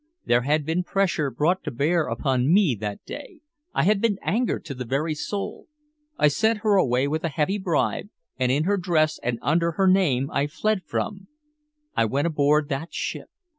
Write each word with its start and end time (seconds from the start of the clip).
There 0.25 0.41
had 0.41 0.65
been 0.65 0.81
pressure 0.83 1.29
brought 1.29 1.63
to 1.63 1.69
bear 1.69 2.07
upon 2.07 2.51
me 2.51 2.75
that 2.81 3.05
day, 3.05 3.41
I 3.71 3.83
had 3.83 4.01
been 4.01 4.17
angered 4.23 4.65
to 4.65 4.73
the 4.73 4.83
very 4.83 5.13
soul. 5.13 5.67
I 6.17 6.27
sent 6.27 6.61
her 6.61 6.73
away 6.73 7.07
with 7.07 7.23
a 7.23 7.29
heavy 7.29 7.59
bribe, 7.59 8.09
and 8.35 8.51
in 8.51 8.63
her 8.63 8.77
dress 8.77 9.19
and 9.21 9.37
under 9.43 9.73
her 9.73 9.85
name 9.87 10.31
I 10.31 10.47
fled 10.47 10.85
from 10.85 11.27
I 11.95 12.05
went 12.05 12.25
aboard 12.25 12.67
that 12.69 12.91
ship. 12.91 13.29